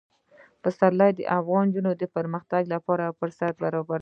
[0.61, 3.99] پسرلی د افغان نجونو د پرمختګ لپاره فرصتونه برابروي.